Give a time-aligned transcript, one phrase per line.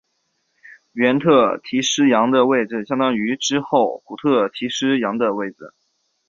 [0.93, 5.71] 原特提斯洋的位置相当于之后古特提斯洋的位置。